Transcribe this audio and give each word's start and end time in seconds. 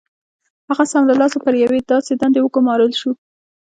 هغه 0.69 0.83
سم 0.91 1.03
له 1.09 1.15
لاسه 1.21 1.37
پر 1.45 1.53
یوې 1.63 1.79
داسې 1.91 2.11
دندې 2.21 2.39
وګومارل 2.41 2.91
شو 2.99 3.11